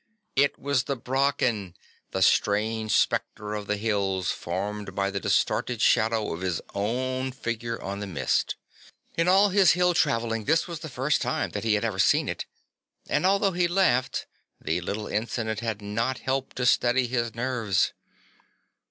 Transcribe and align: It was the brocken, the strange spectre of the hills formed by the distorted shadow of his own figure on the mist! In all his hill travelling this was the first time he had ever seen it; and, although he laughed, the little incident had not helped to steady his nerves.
It 0.35 0.57
was 0.57 0.85
the 0.85 0.97
brocken, 0.97 1.75
the 2.09 2.23
strange 2.23 2.91
spectre 2.97 3.53
of 3.53 3.67
the 3.67 3.77
hills 3.77 4.31
formed 4.31 4.95
by 4.95 5.11
the 5.11 5.19
distorted 5.19 5.79
shadow 5.79 6.33
of 6.33 6.41
his 6.41 6.59
own 6.73 7.31
figure 7.31 7.79
on 7.79 7.99
the 7.99 8.07
mist! 8.07 8.55
In 9.15 9.27
all 9.27 9.49
his 9.49 9.73
hill 9.73 9.93
travelling 9.93 10.45
this 10.45 10.67
was 10.67 10.79
the 10.79 10.89
first 10.89 11.21
time 11.21 11.51
he 11.53 11.75
had 11.75 11.85
ever 11.85 11.99
seen 11.99 12.27
it; 12.29 12.47
and, 13.07 13.27
although 13.27 13.51
he 13.51 13.67
laughed, 13.67 14.25
the 14.59 14.81
little 14.81 15.05
incident 15.05 15.59
had 15.59 15.83
not 15.83 16.17
helped 16.17 16.55
to 16.55 16.65
steady 16.65 17.05
his 17.05 17.35
nerves. 17.35 17.93